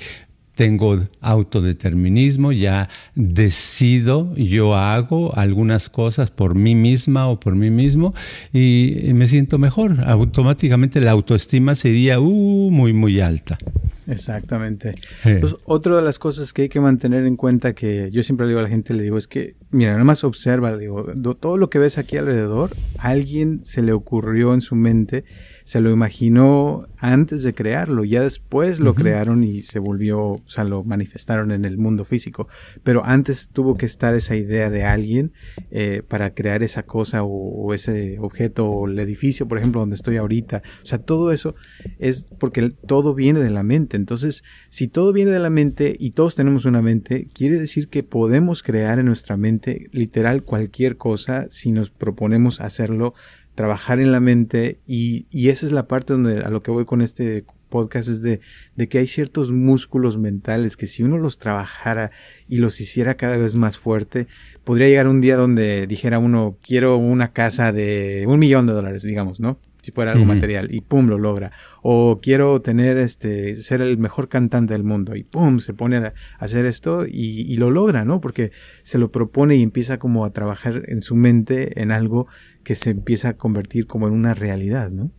[0.61, 8.13] tengo autodeterminismo, ya decido, yo hago algunas cosas por mí misma o por mí mismo
[8.53, 9.97] y me siento mejor.
[10.05, 13.57] Automáticamente la autoestima sería uh, muy, muy alta.
[14.05, 14.93] Exactamente.
[15.23, 18.51] Pues, otra de las cosas que hay que mantener en cuenta que yo siempre le
[18.51, 21.05] digo a la gente, le digo, es que, mira, nada más observa, digo,
[21.39, 25.23] todo lo que ves aquí alrededor, a alguien se le ocurrió en su mente
[25.63, 30.63] se lo imaginó antes de crearlo, ya después lo crearon y se volvió, o sea,
[30.63, 32.47] lo manifestaron en el mundo físico,
[32.83, 35.33] pero antes tuvo que estar esa idea de alguien
[35.71, 40.17] eh, para crear esa cosa o, ese objeto o el edificio, por ejemplo, donde estoy
[40.17, 41.55] ahorita, o sea, todo eso
[41.99, 46.11] es porque todo viene de la mente, entonces, si todo viene de la mente y
[46.11, 51.47] todos tenemos una mente, quiere decir que podemos crear en nuestra mente literal cualquier cosa
[51.49, 53.13] si nos proponemos hacerlo
[53.61, 56.83] trabajar en la mente y, y, esa es la parte donde a lo que voy
[56.83, 58.41] con este podcast es de,
[58.75, 62.09] de que hay ciertos músculos mentales que si uno los trabajara
[62.47, 64.25] y los hiciera cada vez más fuerte,
[64.63, 69.03] podría llegar un día donde dijera uno, quiero una casa de un millón de dólares,
[69.03, 69.59] digamos, ¿no?
[69.81, 71.51] si fuera algo material y pum lo logra.
[71.81, 76.13] O quiero tener este ser el mejor cantante del mundo y pum se pone a
[76.37, 78.51] hacer esto y, y, lo logra no porque
[78.83, 82.27] se lo propone y empieza como a trabajar en su mente en algo
[82.63, 85.11] que se empieza a convertir como en una realidad no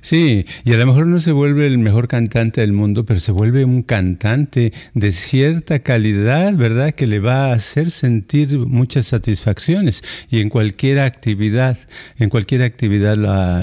[0.00, 3.32] Sí, y a lo mejor no se vuelve el mejor cantante del mundo, pero se
[3.32, 6.92] vuelve un cantante de cierta calidad, ¿verdad?
[6.92, 10.02] Que le va a hacer sentir muchas satisfacciones.
[10.30, 11.78] Y en cualquier actividad,
[12.18, 13.16] en cualquier actividad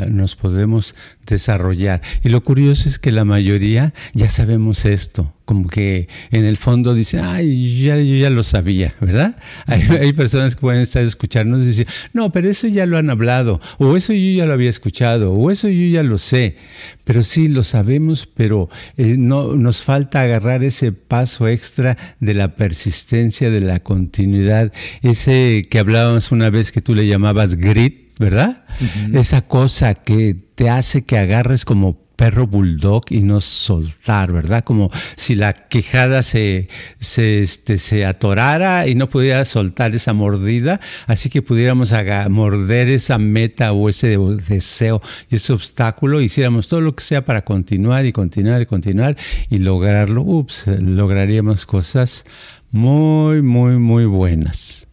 [0.07, 2.01] nos podemos desarrollar.
[2.23, 6.93] Y lo curioso es que la mayoría ya sabemos esto, como que en el fondo
[6.93, 9.35] dicen, ay, ya, yo ya lo sabía, ¿verdad?
[9.65, 13.59] Hay, personas que pueden estar escuchándonos y decir, no, pero eso ya lo han hablado,
[13.79, 16.57] o eso yo ya lo había escuchado, o eso yo ya lo sé.
[17.03, 22.55] Pero sí, lo sabemos, pero eh, no, nos falta agarrar ese paso extra de la
[22.55, 28.65] persistencia, de la continuidad, ese que hablábamos una vez que tú le llamabas grit, ¿verdad?
[29.13, 34.65] Esa cosa que te hace que agarres como perro bulldog y no soltar, ¿verdad?
[34.65, 36.67] Como si la quejada se,
[36.99, 41.93] se, este, se atorara y no pudiera soltar esa mordida, así que pudiéramos
[42.29, 44.17] morder esa meta o ese
[44.49, 49.15] deseo y ese obstáculo, hiciéramos todo lo que sea para continuar y continuar y continuar
[49.49, 52.25] y lograrlo, ups, lograríamos cosas
[52.69, 54.88] muy, muy, muy buenas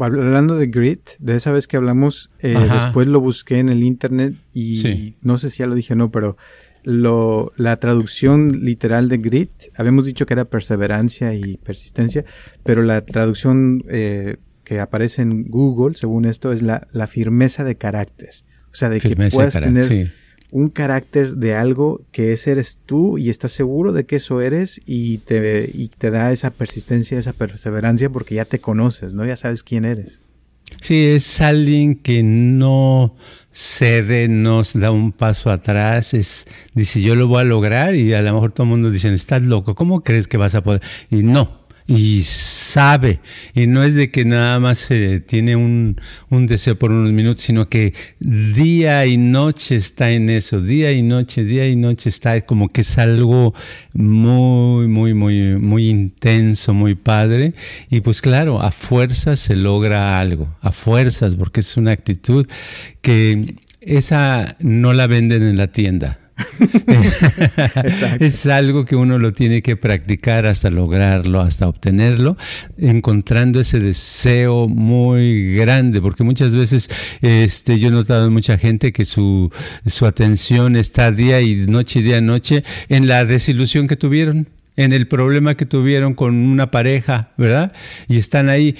[0.00, 4.34] hablando de grit, de esa vez que hablamos, eh, después lo busqué en el internet
[4.52, 6.36] y no sé si ya lo dije o no, pero
[6.84, 12.24] lo, la traducción literal de grit, habíamos dicho que era perseverancia y persistencia,
[12.64, 17.76] pero la traducción eh, que aparece en Google, según esto, es la, la firmeza de
[17.76, 18.30] carácter.
[18.72, 20.12] O sea, de que puedas tener
[20.52, 24.82] un carácter de algo que ese eres tú y estás seguro de que eso eres
[24.84, 29.24] y te, y te da esa persistencia, esa perseverancia porque ya te conoces, ¿no?
[29.24, 30.20] Ya sabes quién eres.
[30.82, 33.16] Sí, es alguien que no
[33.50, 38.22] cede, no da un paso atrás, es, dice yo lo voy a lograr y a
[38.22, 40.82] lo mejor todo el mundo dice, estás loco, ¿cómo crees que vas a poder?
[41.10, 41.61] Y no,
[41.96, 43.20] y sabe.
[43.54, 46.00] Y no es de que nada más se tiene un,
[46.30, 51.02] un, deseo por unos minutos, sino que día y noche está en eso, día y
[51.02, 53.54] noche, día y noche está como que es algo
[53.92, 57.54] muy, muy, muy, muy intenso, muy padre.
[57.90, 62.46] Y pues claro, a fuerzas se logra algo, a fuerzas, porque es una actitud
[63.02, 63.44] que
[63.80, 66.21] esa no la venden en la tienda
[68.20, 72.36] es algo que uno lo tiene que practicar hasta lograrlo, hasta obtenerlo,
[72.78, 78.92] encontrando ese deseo muy grande, porque muchas veces este, yo he notado en mucha gente
[78.92, 79.50] que su,
[79.86, 84.92] su atención está día y noche, día y noche en la desilusión que tuvieron en
[84.92, 87.72] el problema que tuvieron con una pareja, ¿verdad?
[88.08, 88.76] Y están ahí.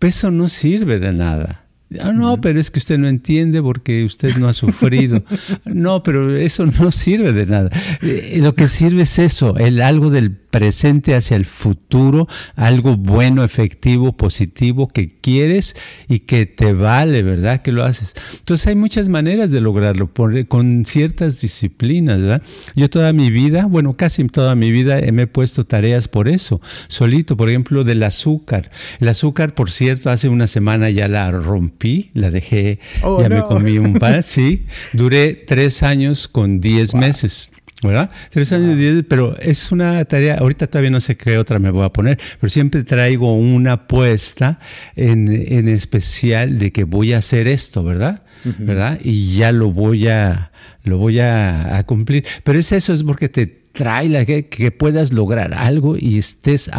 [0.00, 1.63] Eso no sirve de nada
[2.00, 5.24] Ah, no, pero es que usted no entiende porque usted no ha sufrido.
[5.64, 7.70] no, pero eso no sirve de nada.
[8.02, 13.42] Eh, lo que sirve es eso, el algo del presente hacia el futuro, algo bueno,
[13.42, 15.74] efectivo, positivo que quieres
[16.08, 17.60] y que te vale, ¿verdad?
[17.62, 18.14] Que lo haces.
[18.38, 20.12] Entonces hay muchas maneras de lograrlo
[20.46, 22.42] con ciertas disciplinas, ¿verdad?
[22.76, 26.60] Yo toda mi vida, bueno, casi toda mi vida me he puesto tareas por eso,
[26.86, 28.70] solito, por ejemplo, del azúcar.
[29.00, 31.74] El azúcar, por cierto, hace una semana ya la rompí,
[32.14, 34.66] la dejé, oh, ya me comí un par, sí.
[34.92, 37.50] Duré tres años con diez meses.
[37.82, 38.10] ¿verdad?
[38.30, 41.70] Tres años y diez, pero es una tarea, ahorita todavía no sé qué otra me
[41.70, 44.58] voy a poner, pero siempre traigo una apuesta
[44.96, 48.22] en, en especial de que voy a hacer esto, ¿verdad?
[48.58, 49.00] ¿Verdad?
[49.02, 50.50] Y ya lo voy a,
[50.82, 52.24] lo voy a, cumplir.
[52.42, 56.70] Pero es eso, es porque te trae la que, que, puedas lograr algo y estés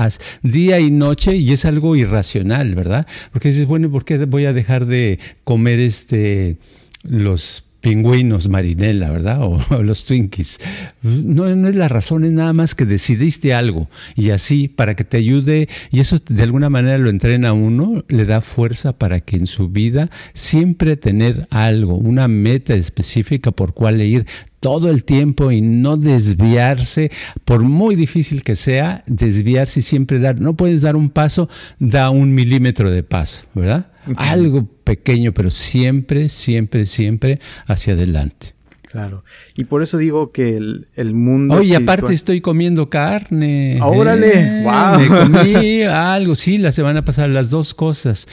[0.41, 3.05] día y noche y es algo irracional, ¿verdad?
[3.31, 6.58] Porque dices, bueno, ¿por qué voy a dejar de comer este
[7.03, 9.39] los pingüinos marinela, ¿verdad?
[9.45, 10.60] O, los Twinkies.
[11.04, 15.04] No, no, es la razón, es nada más que decidiste algo y así para que
[15.04, 19.21] te ayude y eso de alguna manera lo entrena a uno, le da fuerza para
[19.21, 24.26] que en su vida siempre tener algo, una meta específica por cuál ir
[24.60, 27.12] todo el tiempo y no desviarse,
[27.43, 32.10] por muy difícil que sea, desviarse y siempre dar, no puedes dar un paso, da
[32.10, 33.91] un milímetro de paso, ¿verdad?
[34.18, 38.56] Algo pequeño, pero siempre, siempre, siempre hacia adelante.
[38.96, 39.26] Claro.
[39.58, 41.56] Y por eso digo que el, el mundo.
[41.56, 43.78] Oye, aparte estoy comiendo carne.
[43.82, 44.63] ¡Órale!
[44.63, 45.00] ¡Wow!
[45.00, 48.28] Me comí algo, sí, la semana pasada, las dos cosas.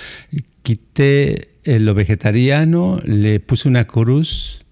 [0.63, 4.65] Quité eh, lo vegetariano, le puse una cruz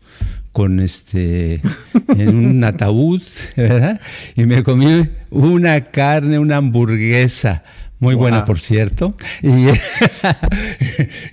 [0.53, 1.61] con este
[2.17, 3.23] en un ataúd,
[3.57, 4.01] ¿verdad?
[4.37, 7.65] Y me comí una carne, una hamburguesa
[8.01, 9.15] muy buena, por cierto.
[9.43, 9.67] Y,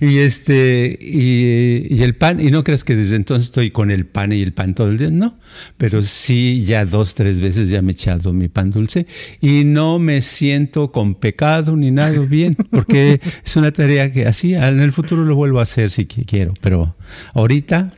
[0.04, 4.32] y este, y, el pan, y no creas que desde entonces estoy con el pan
[4.32, 5.38] y el pan todo el día, no,
[5.78, 9.06] pero sí ya dos, tres veces ya me he echado mi pan dulce
[9.40, 14.54] y no me siento con pecado ni nada bien, porque es una tarea que así
[14.54, 16.94] en el futuro lo vuelvo a hacer si quiero, pero
[17.32, 17.94] ahorita...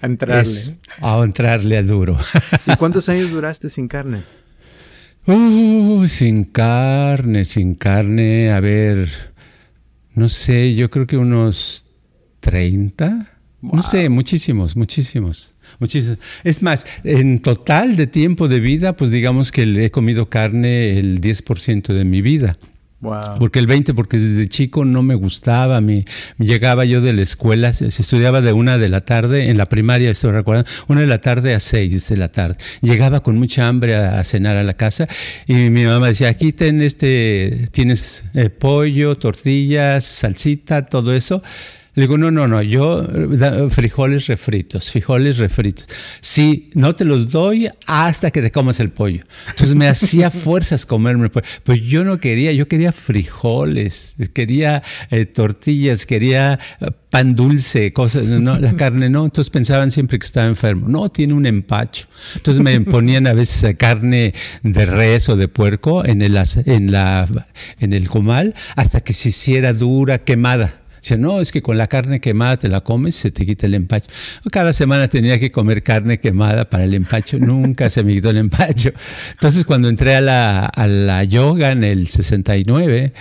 [0.00, 0.76] A entrarle.
[1.00, 2.16] a entrarle a duro.
[2.66, 4.22] ¿Y cuántos años duraste sin carne?
[5.26, 9.08] Uh, sin carne, sin carne, a ver,
[10.14, 11.84] no sé, yo creo que unos
[12.40, 13.32] 30.
[13.60, 16.18] No sé, muchísimos, muchísimos, muchísimos.
[16.44, 21.20] Es más, en total de tiempo de vida, pues digamos que he comido carne el
[21.20, 22.56] 10% de mi vida.
[23.38, 26.06] Porque el 20, porque desde chico no me gustaba, me,
[26.38, 30.10] llegaba yo de la escuela, se, estudiaba de una de la tarde, en la primaria
[30.10, 32.56] estoy recordando, una de la tarde a seis de la tarde.
[32.80, 35.06] Llegaba con mucha hambre a, cenar a la casa
[35.46, 41.42] y mi mamá decía, aquí ten este, tienes eh, pollo, tortillas, salsita, todo eso.
[41.96, 43.08] Le digo, no, no, no, yo
[43.70, 45.86] frijoles refritos, frijoles refritos.
[46.20, 49.22] Sí, no te los doy hasta que te comas el pollo.
[49.48, 51.46] Entonces me hacía fuerzas comerme el pollo.
[51.64, 58.24] Pues yo no quería, yo quería frijoles, quería eh, tortillas, quería eh, pan dulce, cosas,
[58.26, 59.24] no, la carne no.
[59.24, 60.90] Entonces pensaban siempre que estaba enfermo.
[60.90, 62.08] No, tiene un empacho.
[62.34, 67.26] Entonces me ponían a veces carne de res o de puerco en el, en la,
[67.80, 70.82] en el comal hasta que se hiciera dura, quemada.
[71.06, 73.74] Dice, no, es que con la carne quemada te la comes se te quita el
[73.74, 74.10] empacho.
[74.50, 78.38] Cada semana tenía que comer carne quemada para el empacho, nunca se me quitó el
[78.38, 78.90] empacho.
[79.30, 83.12] Entonces cuando entré a la, a la yoga en el 69,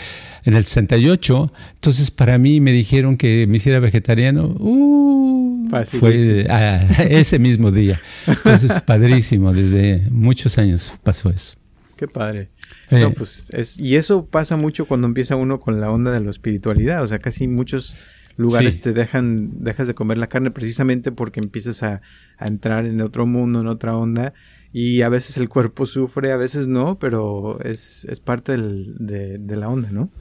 [0.46, 4.48] en el 68, entonces para mí me dijeron que me hiciera vegetariano.
[4.58, 5.70] Uh,
[6.00, 8.00] fue ah, ese mismo día.
[8.26, 11.56] Entonces, padrísimo, desde muchos años pasó eso.
[11.96, 12.50] Qué padre.
[12.92, 16.30] No, pues es, y eso pasa mucho cuando empieza uno con la onda de la
[16.30, 17.04] espiritualidad.
[17.04, 17.98] O sea, casi muchos
[18.38, 22.02] lugares te dejan, dejas de comer la carne precisamente porque empiezas a,
[22.38, 24.34] a, entrar en otro mundo, en otra onda.
[24.72, 29.38] Y a veces el cuerpo sufre, a veces no, pero es, es parte del, de,
[29.38, 30.12] de la onda, ¿no?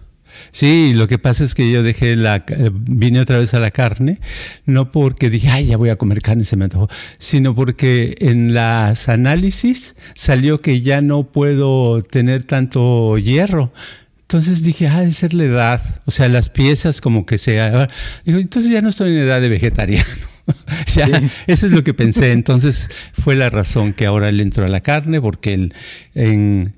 [0.51, 4.21] Sí, lo que pasa es que yo dejé la, vine otra vez a la carne,
[4.67, 8.55] no porque dije, ay, ya voy a comer carne, se me antojó, sino porque en
[8.55, 13.73] las análisis salió que ya no puedo tener tanto hierro.
[14.23, 17.61] Entonces dije, ah, de ser la edad, o sea, las piezas como que se...
[18.25, 20.05] Digo, entonces ya no estoy en edad de vegetariano.
[20.95, 21.07] ya,
[21.47, 22.33] Eso es lo que pensé.
[22.33, 25.75] Entonces fue la razón que ahora le entro a la carne, porque el,
[26.15, 26.75] en,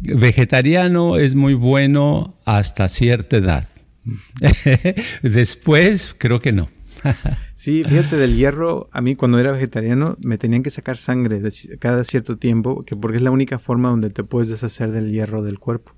[0.00, 3.68] vegetariano es muy bueno hasta cierta edad.
[5.22, 6.68] Después, creo que no.
[7.54, 11.40] sí, fíjate, del hierro, a mí cuando era vegetariano me tenían que sacar sangre
[11.78, 15.42] cada cierto tiempo, que porque es la única forma donde te puedes deshacer del hierro
[15.42, 15.94] del cuerpo.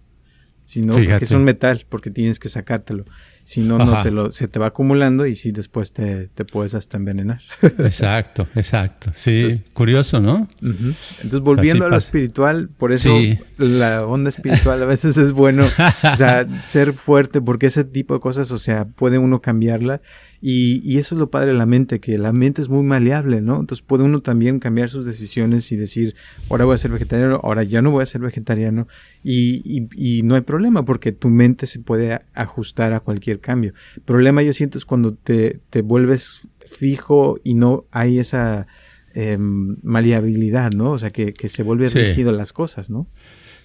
[0.64, 3.05] sino que es un metal, porque tienes que sacártelo.
[3.45, 6.74] Si no, no te lo, se te va acumulando y si después te, te puedes
[6.74, 7.40] hasta envenenar.
[7.62, 9.11] exacto, exacto.
[9.14, 10.49] Sí, curioso, ¿no?
[10.62, 13.14] Entonces, volviendo a lo espiritual, por eso
[13.59, 18.20] la onda espiritual a veces es bueno, o sea, ser fuerte, porque ese tipo de
[18.20, 20.01] cosas, o sea, puede uno cambiarla
[20.47, 23.40] y, y, eso es lo padre de la mente, que la mente es muy maleable,
[23.40, 23.61] ¿no?
[23.61, 26.14] Entonces puede uno también cambiar sus decisiones y decir,
[26.51, 28.86] ahora voy a ser vegetariano, ahora ya no voy a ser vegetariano.
[29.22, 33.72] Y, y, y no hay problema porque tu mente se puede ajustar a cualquier cambio.
[33.97, 38.66] El problema yo siento es cuando te, te vuelves fijo y no hay esa
[39.14, 40.93] eh, maleabilidad, ¿no?
[40.93, 43.07] O sea, que, que se vuelve rígido las cosas, ¿no?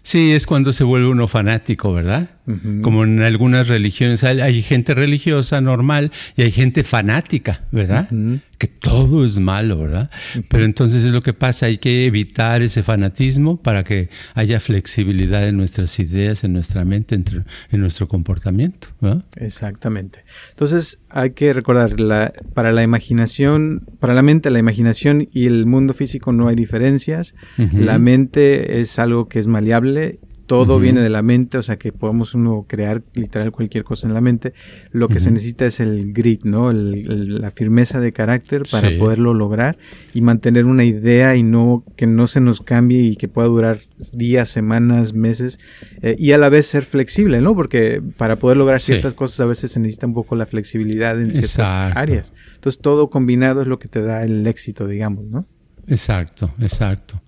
[0.02, 2.39] Sí, es cuando se vuelve uno fanático, ¿verdad?
[2.82, 8.10] Como en algunas religiones hay, gente religiosa normal y hay gente fanática, ¿verdad?
[8.58, 10.10] Que todo es malo, ¿verdad?
[10.50, 15.48] Pero entonces es lo que pasa, hay que evitar ese fanatismo para que haya flexibilidad
[15.48, 18.88] en nuestras ideas, en nuestra mente, en, nuestro comportamiento.
[19.00, 19.24] ¿verdad?
[19.36, 20.24] Exactamente.
[20.50, 25.68] Entonces hay que recordar, la, para la imaginación, para la mente, la imaginación y el
[25.68, 27.36] mundo físico no hay diferencias.
[27.58, 30.20] La mente es algo que es maleable
[30.50, 34.16] todo viene de la mente, o sea que podemos uno crear literal cualquier cosa en
[34.16, 34.56] la mente.
[34.92, 36.74] Lo que se necesita es el grit, ¿no?
[36.74, 39.78] la firmeza de carácter para poderlo lograr
[40.12, 43.78] y mantener una idea y no que no se nos cambie y que pueda durar
[44.12, 45.60] días, semanas, meses
[46.02, 47.54] eh, y a la vez ser flexible, ¿no?
[47.54, 51.32] Porque para poder lograr ciertas cosas a veces se necesita un poco la flexibilidad en
[51.32, 52.34] ciertas áreas.
[52.56, 55.46] Entonces todo combinado es lo que te da el éxito, digamos, ¿no?
[55.86, 57.22] Exacto, exacto.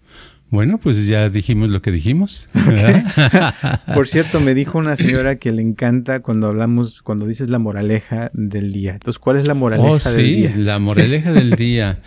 [0.52, 2.50] Bueno, pues ya dijimos lo que dijimos.
[3.96, 8.32] Por cierto, me dijo una señora que le encanta cuando hablamos, cuando dices la moraleja
[8.34, 8.92] del día.
[8.92, 10.54] Entonces, ¿cuál es la moraleja oh, del día?
[10.58, 12.02] La moraleja del día.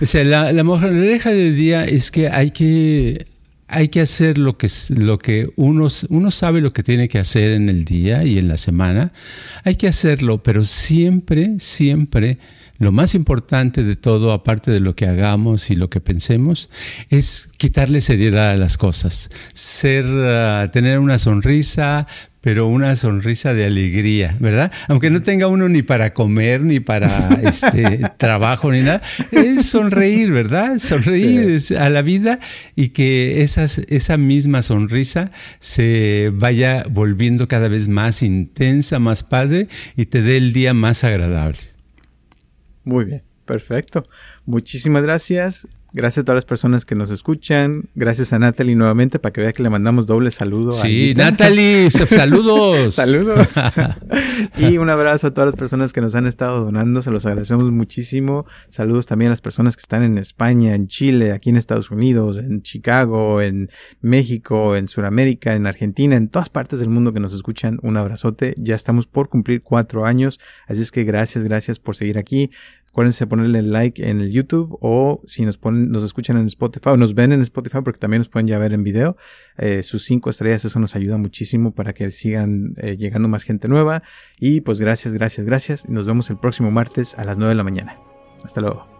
[0.00, 3.26] O sea, la, moraleja del día es que hay que
[3.66, 7.52] hay que hacer lo que, lo que uno, uno sabe lo que tiene que hacer
[7.52, 9.12] en el día y en la semana.
[9.64, 12.38] Hay que hacerlo, pero siempre, siempre
[12.80, 16.70] lo más importante de todo, aparte de lo que hagamos y lo que pensemos,
[17.10, 19.30] es quitarle seriedad a las cosas.
[19.52, 22.06] Ser, ah, tener una sonrisa,
[22.40, 24.72] pero una sonrisa de alegría, ¿verdad?
[24.88, 27.08] Aunque no tenga uno ni para comer, ni para
[27.42, 30.78] este, trabajo, ni nada, es sonreír, ¿verdad?
[30.78, 32.38] Sonreír a la vida
[32.76, 39.68] y que esas, esa misma sonrisa se vaya volviendo cada vez más intensa, más padre
[39.98, 41.69] y te dé el día más agradable.
[42.84, 44.04] Muy bien, perfecto.
[44.44, 45.66] Muchísimas gracias.
[45.92, 47.90] Gracias a todas las personas que nos escuchan.
[47.96, 50.72] Gracias a Natalie nuevamente para que vea que le mandamos doble saludo.
[50.72, 52.94] Sí, Natalie, saludos.
[52.94, 53.54] saludos.
[54.56, 57.02] y un abrazo a todas las personas que nos han estado donando.
[57.02, 58.46] Se los agradecemos muchísimo.
[58.68, 62.38] Saludos también a las personas que están en España, en Chile, aquí en Estados Unidos,
[62.38, 63.68] en Chicago, en
[64.00, 67.80] México, en Sudamérica, en Argentina, en todas partes del mundo que nos escuchan.
[67.82, 68.54] Un abrazote.
[68.58, 70.38] Ya estamos por cumplir cuatro años.
[70.68, 72.50] Así es que gracias, gracias por seguir aquí.
[72.90, 76.90] Acuérdense de ponerle like en el YouTube o si nos ponen, nos escuchan en Spotify
[76.90, 79.16] o nos ven en Spotify porque también nos pueden ya ver en video.
[79.58, 83.68] Eh, sus cinco estrellas, eso nos ayuda muchísimo para que sigan eh, llegando más gente
[83.68, 84.02] nueva.
[84.40, 85.84] Y pues gracias, gracias, gracias.
[85.88, 87.98] Y nos vemos el próximo martes a las 9 de la mañana.
[88.42, 88.99] Hasta luego.